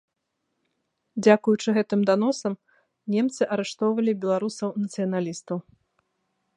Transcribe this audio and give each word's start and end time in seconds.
Дзякуючы 1.27 1.69
гэтым 1.77 1.99
даносам, 2.11 2.53
немцы 3.17 3.43
арыштоўвалі 3.57 4.11
беларусаў-нацыяналістаў. 4.25 5.57